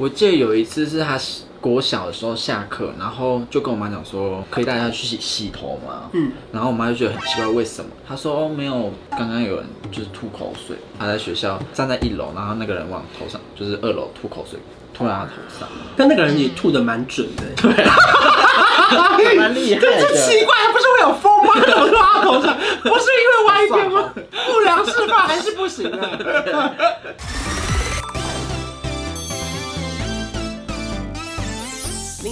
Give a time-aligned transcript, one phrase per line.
[0.00, 1.20] 我记得有一次是他
[1.60, 6.08] 国小的时候下课，然后就跟我妈讲说，可以带他去洗洗头吗？
[6.14, 7.90] 嗯，然后我妈就觉得很奇怪，为什么？
[8.08, 14.58] 她说哦，没有，刚刚有人就是吐口水，他在学校站在一楼，然后那个人往头上，就是二楼吐口水，
[14.94, 15.68] 吐在他头上。
[15.98, 19.86] 但那个人也吐的蛮准的， 对，蛮厉害的。
[19.86, 21.52] 这奇怪，不是会有风吗？
[21.60, 22.56] 怎么吐他头上？
[22.84, 24.10] 不是因为歪一边吗？
[24.50, 25.98] 不良示范还是不行的。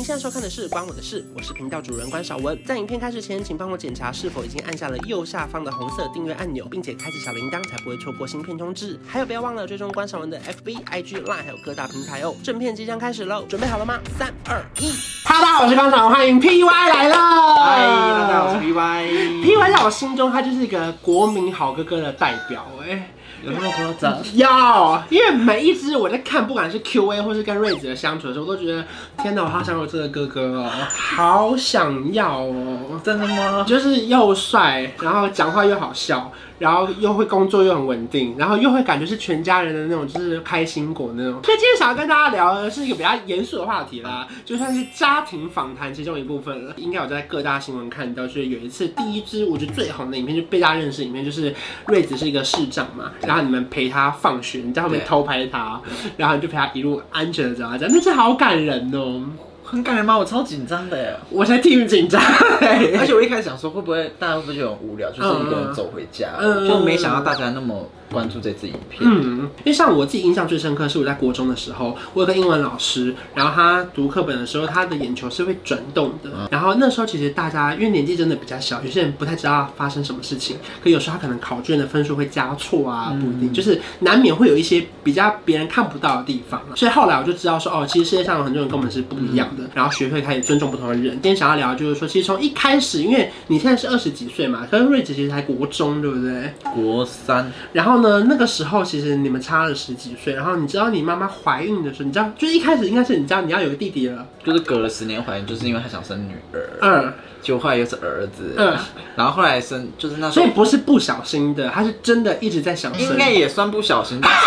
[0.08, 2.58] 现在收看的是《关我的事》，我是频道主人关少文。
[2.64, 8.98] 在影片开始前，请帮我检查是否已经按下了右下方的红色订阅按钮，并且开启小铃铛，才不会错过新片通知。
[9.06, 12.34] 还有，不要忘了追踪关少文的 FB、IG、Line，还有各大平台哦。
[12.42, 14.00] 正片即将开始喽，准备好了吗？
[14.18, 14.90] 三、二、一，
[15.26, 17.16] 哈喽，大家好，我是关少文，欢迎 PY 来了。
[17.56, 19.44] 嗨，大家好，我是 PY。
[19.44, 23.10] PY 在我心中，他就是一个国民好哥哥的代表，哎。
[23.44, 24.18] 有那么夸张？
[24.34, 28.84] 要，因为每一只我在看，不管是 Q A 或是跟瑞子的相处的时候，我都觉得
[29.22, 33.64] 天哪，我好想有这个哥哥哦，好想要哦，真的吗？
[33.66, 36.32] 就是又帅，然后讲话又好笑。
[36.58, 41.40] 然后又会工作又很稳定，然后又会感觉是全家人的那种，就是开心果那种。
[41.44, 46.74] 所以今天想要跟大家聊的是一个比较严肃的话题啦，就算是家庭访谈其中一部分了。
[46.76, 51.54] 应该有在各大新闻看到，就是有一次第一支我觉得最红的影片，就被大家认识影片，就是
[51.86, 55.80] 瑞子是一个市长嘛，然后你们陪他放学，你在后面偷拍他，
[56.16, 59.22] 然后你就陪他一路安全的走啊，这样那是好感人哦。
[59.70, 60.16] 很感人吗？
[60.16, 62.20] 我超紧张的耶，我才替你紧张。
[62.98, 67.86] 而且我一开始想说，会不会大家会不会觉得很无聊，就是一个人走回家，嗯、就没想到大家那么。
[68.10, 76.48] 关注这支影片，嗯，因为像我自己印象最深刻是我在国中的时候，我有个英文老师，然后他读课本的时候，他的眼球是会转动的。
[76.50, 86.62] 然后那时候其实大家因为年纪真的比较小，有些人不太知道发生什么事情，可有时候他可能考卷的分数会加错啊，不一定，就是难免会有一些比较别人看不到的地方。
[86.74, 91.12] 所以后来我就知道说，哦，其实世界上有很多人跟我们是不一样的，然后学会开始尊重不同的人。
[91.12, 96.54] 今天想要聊的就是说，其实从一开始，因为你现在是二十几岁嘛，可是瑞子其实才国中，对不对？
[96.74, 97.97] 国三，然后。
[98.00, 108.76] 呢，那个时候其实你们差了十几岁，然后你知道你妈妈怀孕的时候，你知道，就是一开始应该是你知道你要有个弟弟了，就是隔了十年怀孕，就是因为她想生女儿，嗯，结果后来又是儿子，嗯，
[109.16, 114.38] 然后后来生就是那时候，所以不是不小心的，她是真的一直在想生，应该也算不小心， 但是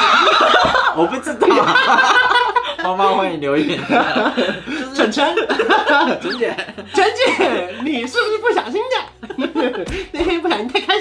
[0.96, 1.48] 我不知道，
[2.84, 3.80] 妈妈欢迎留言，
[4.96, 5.36] 晨晨，
[6.22, 6.56] 陈姐，
[6.94, 7.06] 陈
[7.38, 9.86] 姐，你是不是不小心的？
[10.12, 11.01] 那天不小心太开。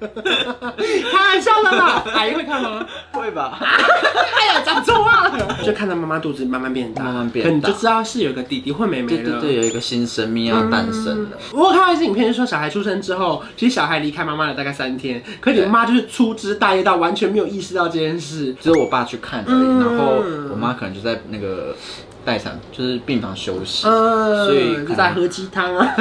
[1.10, 2.86] 开玩笑的嘛，阿姨会看吗？
[3.12, 3.58] 会吧。
[3.60, 5.30] 哎呀，讲错话了。
[5.64, 9.22] 就看到妈妈肚子慢慢变大，慢慢变大，你就知道是有个弟弟或妹妹了。
[9.22, 11.38] 对对对，有一个新生命要诞生了。
[11.52, 18.54] 我看到一些影片，就说小孩出生之后，其实小孩离开妈妈了大概三天，可你妈就是粗枝大叶到完全没有意识到这件事。
[18.60, 21.76] 只有我爸去看而已，然后我妈可能就在那个。
[22.24, 25.94] 待产就是病房休息，嗯、所以在喝鸡汤啊？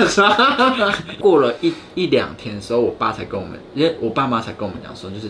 [1.19, 5.29] 过了一一两天的时候，我爸才跟我们，因为我爸妈才跟我们讲说，就是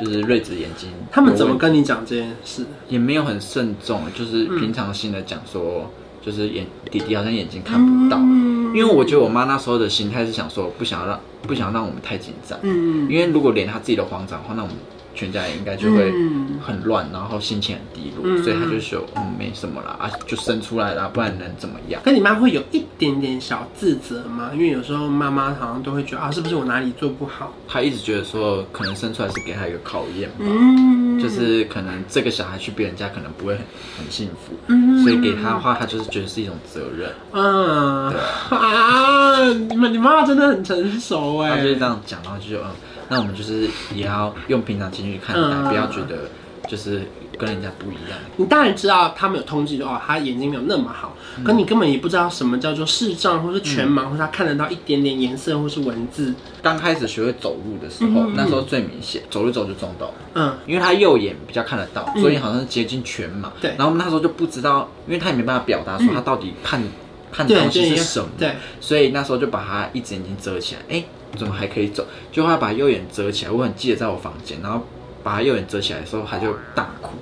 [0.00, 2.64] 就是瑞子眼睛，他们怎么跟你讲这件事？
[2.88, 5.90] 也没有很慎重，就是平常心的讲说，
[6.20, 14.76] 就是眼弟弟好像眼睛看不到，嗯、因为我觉得我妈那时候的心态是想说，不想让不想让我们太紧张，嗯，因为如果连她自己都慌张的话，那我们。
[15.14, 16.12] 全家也应该就会
[16.60, 22.00] 很乱，然后心情很低落，嗯、所以他就说，嗯，没什么啦，啊，就生出来啦，不然能怎么样？
[22.04, 24.50] 跟你妈会有一点点小自责吗？
[24.52, 27.52] 因为有时候妈妈好像都会觉得啊，是不是我哪里做不好？
[27.68, 33.62] 她一直觉得说，可能生出来是给她一个考验吧，嗯，就是可能这个小孩去别人家可能不会很
[33.98, 42.70] 很幸福，嗯，所以给她的话，她就是觉得是一种责任，嗯，对啊，你们你妈妈真的很成熟哎，她就是这样讲，然后就嗯。
[43.08, 46.30] 那我们就是也要用平常心去看待，嗯、不要觉得
[46.68, 47.02] 就是
[47.38, 48.18] 跟人家不一样。
[48.36, 56.32] 你当然知道他们有通知，哦，他眼睛没有那么好，可、嗯、你根本也不知道什么叫做视障，或是全盲，嗯、或是他看得到一点点颜色或是文字。
[56.62, 60.14] 刚开始学会走路的时候，嗯、那时候最明显，走路走就撞到了。
[60.34, 63.48] 嗯，因为他右眼比较看得到，所以好像是接近全盲。
[63.60, 66.88] 对、嗯，然后我们那时候就不知道，因为他也没办法表达说他到底看、嗯、
[67.30, 70.80] 看东西是什么，对，所以那时候就把他一只眼睛遮起来。
[70.88, 71.04] 哎、欸。
[71.36, 72.06] 怎么还可以走？
[72.32, 74.82] 就他把右眼遮起来，我很记得在我房间，然后
[75.22, 77.12] 把他右眼遮起来的时候，他就大哭。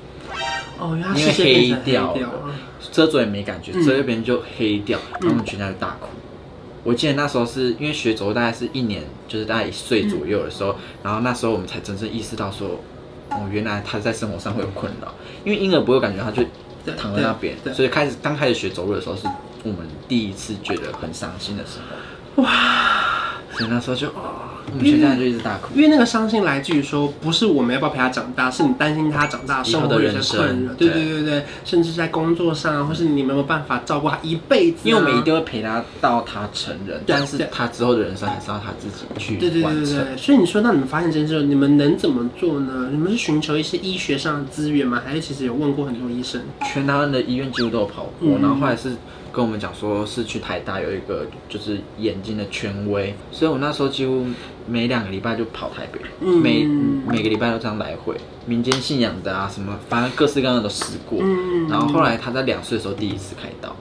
[0.78, 2.30] 哦，因为黑掉了，
[2.90, 6.08] 遮左眼没感觉，遮右边就黑掉，然后我们全家就大哭。
[6.84, 10.74] 我记得那时候是因为学走路大概是一年，就是大概一岁左右的时候，
[11.04, 12.80] 然后那时候我们才真正意识到说，
[13.30, 15.14] 哦，原来他在生活上会有困扰，
[15.44, 16.42] 因为婴儿不会感觉他就
[16.96, 19.28] 躺在那边，所以开始刚开始学走路的时候，是
[19.62, 22.42] 我们第一次觉得很伤心的时候。
[22.42, 22.91] 哇！
[23.80, 23.98] 所以
[24.74, 39.36] 那时候就，哦，我们全家就一直大哭，因为那个伤心来自于说，不是我们要不要陪他长大，是你担心他长大生活的人生，对对对对，甚至在工作上，或是你没有办法照顾他一辈子，因为我们一定会陪他到他成人，但是他之后的人生还是要他自己去。
[39.36, 42.88] 对对对对，所以你说，那你们发现这件事，你们能怎么做呢？
[42.90, 45.02] 你们是寻求一些医学上的资源吗？
[45.04, 46.40] 还是其实有问过很多医生？
[46.72, 48.92] 全台湾的医院几乎都有跑过，然后后来是。
[49.34, 54.26] 跟我们讲说是去台大有一个就是眼睛的权威，所以我那时候几乎
[54.66, 58.16] 每两个礼拜就跑台北，嗯、每每个礼拜都这样来回。
[58.46, 61.18] 民间信仰的啊什么，反正各式各样的都试过。
[61.22, 63.74] 嗯、然后后来他在两岁的时候第一次开刀，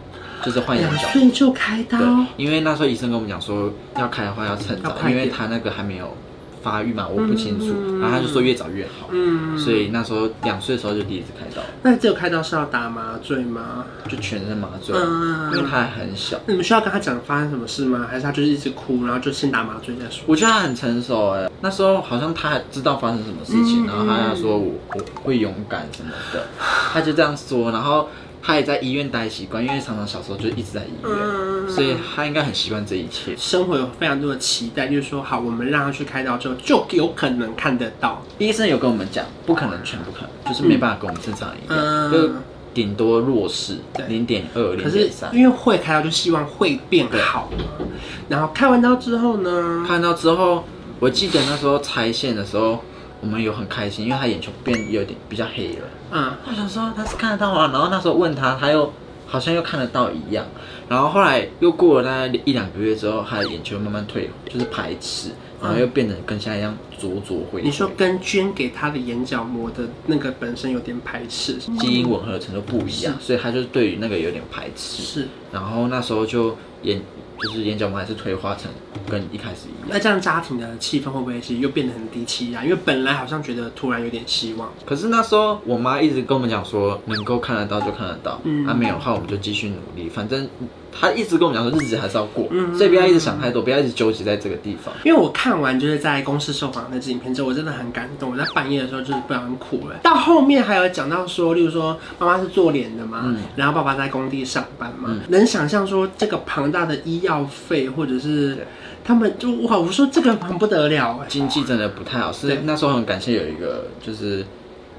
[0.43, 0.95] 就是换眼角。
[0.97, 1.97] 两岁就开刀？
[1.97, 2.07] 对，
[2.37, 6.15] 因为那时候医生跟我们讲说要开的话要趁早，因为他那个还没有。
[6.61, 11.61] 发育嘛，我不清楚，嗯、然后他就说越早越好，嗯，所以那时候两岁的时候就第一次开刀。
[11.83, 13.85] 那这个开刀是要打麻醉吗？
[14.07, 16.39] 就全身麻醉，嗯，因为他还很小。
[16.47, 18.07] 你们需要跟他讲发生什么事吗？
[18.09, 20.23] 还是他就是一直哭，然后就先打麻醉再说？
[20.27, 26.47] 我觉得他很成熟哎，那时候好像他还知道发生什么事情，嗯、然后他要说我我会勇敢什么的，
[26.93, 28.07] 他就这样说，然后。
[28.43, 33.35] 他也在医院待习惯，因为常常小时候就一直在医院，嗯、所以他应该很习惯这一切。
[33.38, 38.21] 生活有非常多的期待，就是说，好，我们让他去开刀之后，就有可能看得到。
[38.39, 42.29] 医生有跟我们讲，不可能，全部可能，就是没办法跟我们正常一样，嗯、就
[42.73, 43.77] 顶多弱视
[44.07, 45.29] 零点二、零点三。
[45.35, 47.49] 因为会开刀，就希望会变好。
[47.55, 47.85] 对
[48.27, 49.85] 然后开完刀之后呢？
[49.88, 50.63] 开完刀之后，
[50.99, 52.83] 我记得那时候拆线的时候。
[53.21, 55.88] 我们有很开心，因为他眼球变有点比较黑了。
[56.12, 58.91] 嗯，我想说他是看得到啊，然后那时候问他，他又
[59.27, 60.45] 好像又看得到一样。
[60.89, 65.29] 然后后来又过了大概一两个月之后，他的眼球慢慢退，就是排斥，
[65.62, 67.62] 然后又变得跟现在一样灼灼灰。
[67.62, 75.03] 你说跟捐给他的眼角膜的那个本身有点排斥，基因吻合的程度不一样，所以他就对于那个有点排斥。
[75.03, 77.01] 是，然后那时候就眼。
[77.43, 78.71] 就是眼角膜还是退化成
[79.09, 79.89] 跟一开始一样。
[79.89, 82.63] 那这样家庭的气氛会不会其实又变得很低气压？
[82.63, 90.47] 因为本来好像觉得突然有点希望，可是那时候我妈一直跟我们讲说，能够看得到就看得到，嗯，啊没有的话我们就继续努力，反正。
[90.93, 94.93] 他一直跟我们讲说，日子还是要过，嗯、所以不要一直想太多，不要一直纠结在这个地方。
[95.05, 98.33] 因为我看完就是在公司受访那支影片之后，我真的很感动。
[98.33, 99.95] 我在半夜的时候就是不小心哭了。
[100.03, 108.65] 到后面还有讲到说，例如说妈妈是做脸的嘛，嗯、然后爸爸在工地上班嘛，嗯、能想象说这个庞大的医药费，或者是
[109.03, 112.31] 他们就哇，我说这个很不得了，经济真的不太好。
[112.31, 114.45] 是那时候很感谢有一个就是。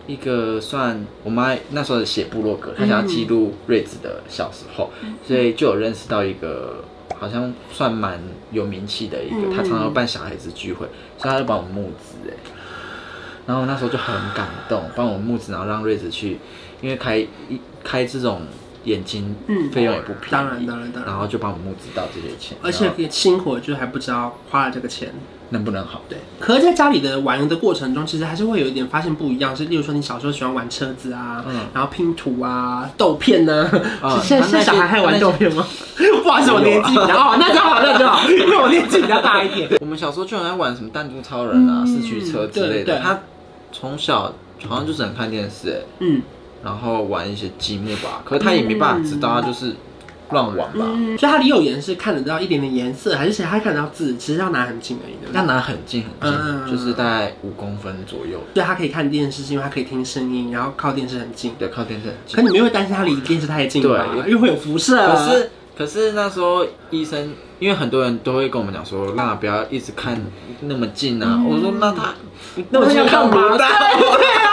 [0.05, 6.83] 一个算我妈那时候写部落格，她想要记录瑞子的小时候，嗯、所以就有认识到一个
[7.21, 8.21] 好像算蛮
[8.51, 12.35] 有名气的一个，他、嗯、常常办小孩子聚会，所以他就帮我募资哎，
[13.47, 16.39] 然后那时候就很感动，帮我募资，然后让瑞子去，
[16.81, 18.43] 因为开一开这种
[18.85, 19.35] 眼睛
[19.73, 25.13] 费用也不便宜，当然当然当然，然后就帮我募资到这些钱，而且也辛苦，就是还不知道花了这个钱。
[25.51, 26.01] 能不能好？
[26.09, 29.55] 对，可是在家里的玩的过程中，其实还是会有一点发现不一样。
[29.55, 33.71] 是，例如说你小时候喜欢玩车子啊，嗯，然后拼图啊、豆片呢。
[34.01, 35.63] 啊，现在现在小孩还玩豆片吗？
[36.25, 39.69] 不好意思，我年纪比较好，那就好，那就好，因为我年纪比较大一点。
[39.83, 42.99] 我们小时候就很爱玩什么弹珠超人啊、四驱车之类的。
[43.01, 43.21] 他
[43.71, 44.33] 从小
[44.67, 46.23] 好像就只能看电视，哎，嗯，
[46.63, 48.23] 然后玩一些积木吧。
[48.25, 49.75] 可是他也没办法知道，他就是。
[50.31, 54.17] 乱玩吧，嗯、所以他离有眼是看得到一点点颜色，还是谁他看得到字？
[54.17, 55.39] 其实要拿很近而已，对不对？
[55.39, 58.41] 要拿很近很近，嗯、就是大概五公分左右。
[58.55, 61.53] 所以他可以看电视，是因为他可以听声音，然后靠电视很近。
[61.59, 62.37] 对，靠电视很近。
[62.37, 64.07] 可你们会担心他离电视太近吗？
[64.11, 64.97] 对，因为会有辐射。
[65.07, 65.51] 可是，
[65.83, 70.17] 可是那时候医生，因为很多人都会跟我们讲说，让他不要一直看
[70.61, 71.27] 那么近啊。
[71.41, 72.15] 嗯、我说那他
[72.71, 73.59] 那么近看不到。
[73.59, 74.53] 对啊。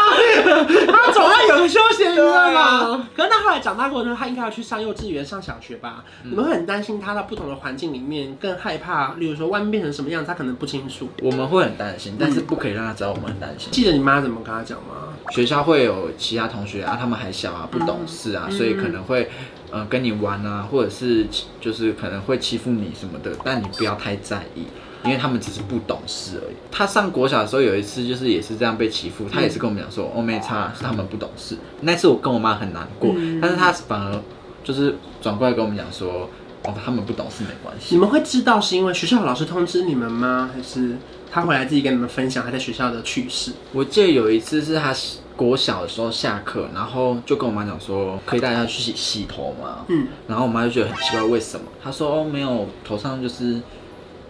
[0.88, 3.07] 他总要有个休闲娱乐嘛。
[3.15, 6.03] 可是那后来长大过之后，他应该要去上幼稚园、上小学吧？
[6.24, 11.07] 嗯、你们会很担心他在不同的环境里面，更害怕，例如说外面变成什么样，他可能不清楚。
[11.21, 13.69] 我们会很担心，但是不可以让他知道我们很担心。
[13.71, 15.13] 记得你妈怎么跟他讲吗？
[15.29, 19.29] 学校会有其他同学啊，他们还小啊，不懂事啊，嗯、所以可能会
[19.71, 21.25] 呃跟你玩啊，或者是
[21.61, 24.63] 就是可能会欺负你什么的，但你不要太在意。
[25.05, 26.55] 因为他们只是不懂事而已。
[26.69, 31.55] 他上国小的时候有一次就是也是这样被欺负，他也是跟我们讲说，哦，没差是他们不懂事。
[31.79, 34.21] 那次我跟我妈很难过，嗯、但是他反而
[34.61, 36.29] 就是转过来跟我们讲说，
[36.65, 37.95] 哦，他们不懂事没关系。
[37.95, 40.49] 你们会知道是因为学校老师通知你们吗？
[40.53, 40.97] 还是
[41.31, 43.53] 他回来自己跟你们分享他在学校的趣事？
[43.71, 44.93] 我记得有一次是他
[45.39, 49.86] 国小的时候下课，然后就跟我妈讲说，可以带她去洗洗头吗？
[49.88, 51.65] 嗯，然后我妈就觉得很奇怪，为什么？
[51.81, 53.62] 她说哦，没有，头上就是。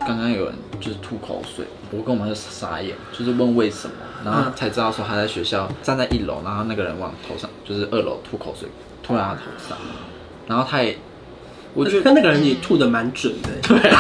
[0.08, 8.70] 刚刚有人就是吐口水，我跟我妈就傻眼，就是问为什么，然后才知道说她在学校站在一楼，然后那个人往头上，就是二楼吐口水，
[9.04, 9.78] 吐在她头上，
[10.48, 10.98] 然后她也，
[11.74, 13.92] 我觉得那个人也吐的蛮准的，对。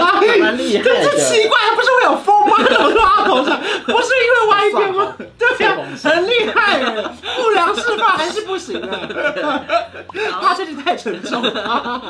[0.40, 0.90] 蛮厉害的。
[1.04, 2.56] 这奇怪，不是会有风吗？
[2.62, 3.60] 怎么说他头上？
[3.86, 5.14] 不是因为歪边吗？
[5.38, 9.64] 对呀，很厉害耶，不良示范还是不行的。
[10.40, 12.02] 他这里太沉重了。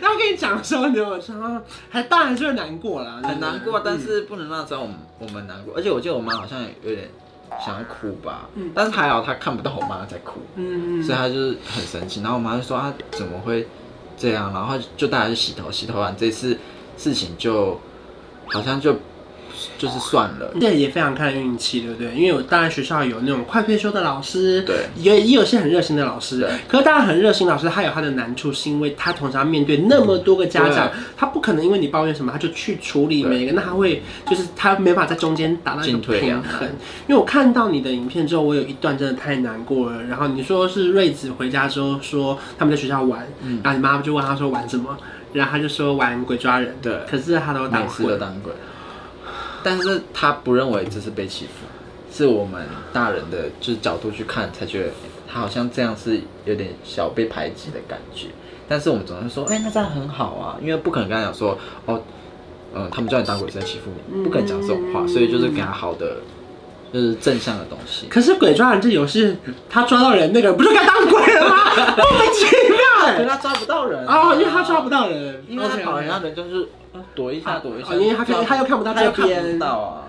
[0.00, 5.74] 然后跟你讲的时候，你就说，还当然是会难过了，很难过，但是不能让知道我们我们难过。
[5.76, 7.10] 而且我记得我妈好像有点。
[7.62, 12.22] 想要哭吧，嗯，但是还好他看不到我妈在哭，嗯，所以他就是很生气。
[12.22, 13.68] 然后我妈就说啊怎么会
[14.16, 16.56] 这样，然后就带他去洗头，洗头完这次
[17.02, 17.80] 事情就
[18.46, 18.96] 好像就。
[19.78, 22.12] 就是算了，这也非常看运气，对不对？
[22.14, 36.68] 因为我当然学校有那种快退休的老师，对，也也有些很热心的老师，可是当然很热心老师，他有他的难处，是因为他同时要面对那么多个家长，他不可能因为你抱怨什么，他就去处理每一个，那他会就是他没法在中间达到一个平衡。
[37.06, 40.02] 因为我看到你的影片之后，我有一段真的太难过了。
[40.04, 44.96] 然后你说是瑞子回家之后说他们在学校玩，嗯，然后你妈妈就问他说玩什么，
[45.32, 47.00] 然后他就说玩鬼抓人，对。
[47.08, 48.52] 可是他都当鬼，都当鬼。
[49.62, 51.52] 但是他不认为这是被欺负，
[52.12, 54.90] 是我们大人的就是角度去看，才觉得
[55.32, 58.26] 他好像这样是有点小被排挤的感觉。
[58.68, 62.02] 但是我们总是说，哎、欸，那这样很好啊，因为不可能跟他讲说，哦，
[62.74, 66.16] 嗯，他们叫你当鬼是在欺负你，不可能讲这种话，所以就是给他好的，
[66.92, 68.06] 就是正向的东西。
[68.08, 69.36] 可是鬼抓人这游戏，
[69.68, 71.56] 他抓到人，那个人不就该当鬼了吗？
[71.96, 72.46] 莫名其
[73.06, 76.68] 妙，可是他抓不到人啊，因为他抓不到人，因为他跑人家人就是。
[77.14, 79.58] 躲一下，躲一下，因为他看他又看不到这边。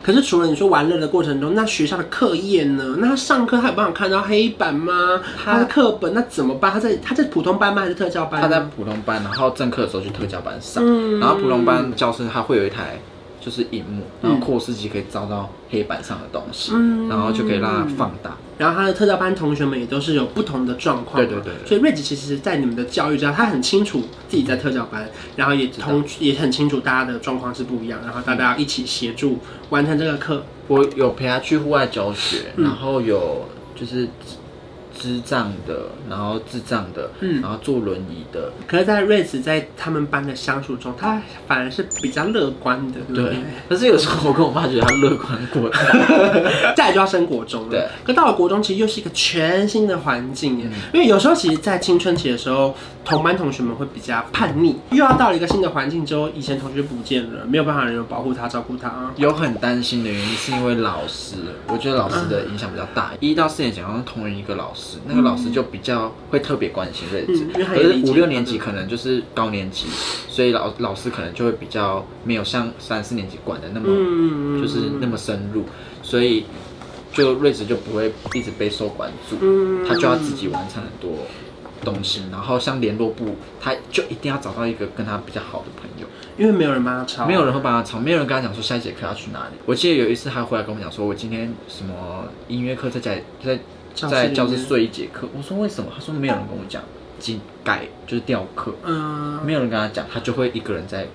[0.04, 2.98] 可是除了你说玩乐的过程中，那学校的课业呢？
[3.00, 5.22] 那他上课他有办法看到黑板吗？
[5.42, 6.70] 他的课本那怎么办？
[6.74, 7.84] 他在他在普通班吗？
[7.84, 8.42] 还是特教班？
[8.42, 10.84] 他在普通班，然后正课的时候去特教班上。
[11.22, 13.00] 然后普通班教室他会有一台
[13.44, 16.72] 就是荧幕，然后扩视机可以照到黑板上的东西，
[17.10, 18.38] 然后就可以让它放大。
[18.58, 21.54] 然后他的特教班同学们也都是有不同的状况，对对对。
[21.68, 29.40] 所以瑞子其实，在你们的教育之下，他很清楚自己在特教班，然后也同也很清楚大家的状况是不一样，然后大家要一起协助
[29.72, 30.46] 完成这个课。
[30.68, 33.46] 我有陪他去户外教学，然后有
[33.76, 34.08] 就是。
[35.00, 38.52] 智障的，然后智障的，嗯，然后坐轮椅的。
[38.68, 43.26] 可是，在瑞子在他们班的相处中，他反而是比较乐观的，对不对？
[43.32, 43.38] 对。
[43.70, 45.76] 可是有时候我跟我爸觉得他乐观过了，
[46.76, 47.70] 再来就要升国中了。
[47.70, 47.88] 对。
[48.06, 50.66] 可到了国中，其实又是一个全新的环境耶。
[50.68, 50.74] 嗯。
[50.94, 59.12] 因为有时候，其实，在青春期的时候，同班同学们会比较叛逆，又要到了一个新的环境之后，以前同学不见了，没有办法人有保护他、照顾他。
[59.18, 61.36] 有很担心的原因是因为老师，
[61.68, 63.12] 我觉得老师的影响比较大。
[63.20, 64.83] 一到四年级好像同一个老师。
[65.08, 69.88] 那个老师就比较会特别关心瑞子，可是五六年级可能就是高年级，
[70.30, 75.64] 所以老老师可能就会比较没有像三四年级管的那么，就是那么深入，
[76.02, 76.46] 所以
[77.12, 79.38] 就瑞子就不会一直备受关注，
[79.88, 81.26] 他就要自己完成很多
[81.84, 89.56] 东西，然后像联络部，他就一定要找到一个跟他比较好的朋友，因为没有人帮他抄，没有人会帮他抄，没有人跟他讲说下一节课要去哪里。
[89.66, 93.60] 我记得有一次他回来跟我讲说，我今天什么音乐课在家里在。
[93.94, 95.92] 在教室睡一节课，我说为什么？
[95.94, 96.82] 他说没有人跟我讲，
[97.20, 101.08] 进改就是调课，嗯，没有人跟他讲，他就会一个人在，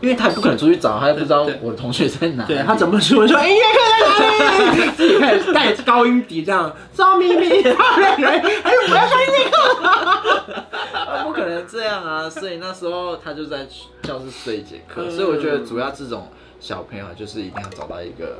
[0.00, 3.26] 因为他也不可能出去找，他又不知道我的同学在哪，对他怎么说？
[3.26, 3.78] 说音乐课
[4.18, 4.90] 在哪里？
[4.96, 10.64] 自己开始带高音笛这样，赵咪咪，还是我要上音乐课？
[10.92, 12.28] 他不可能这样啊！
[12.28, 13.66] 所以那时候他就在
[14.02, 16.28] 教室睡一节课，所以我觉得主要这种
[16.60, 18.38] 小朋友就是一定要找到一个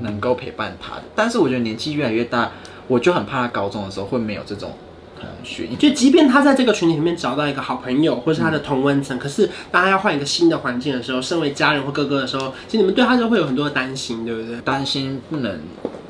[0.00, 2.50] 能够陪伴他的，但是我觉得年纪越来越大。
[2.88, 4.72] 我就很怕他高中的时候会没有这种
[5.18, 14.60] 同学，就即便他在这个群体里面找到一个好朋友，或是他的同温层，嗯、可是当他要换一个新的环境的时候，身为家人或哥哥的时候，其实你们对他就会有很多的担心，对不对？
[14.62, 15.60] 担心不能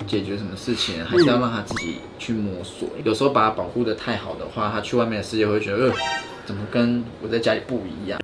[0.07, 2.89] 解决什么事情，还是要让他自己去摸索。
[2.97, 5.93] 嗯、有时候把他保护的太好的话，他去外面的世界会觉得，呃，
[6.47, 8.19] 怎么跟我在家里不一样？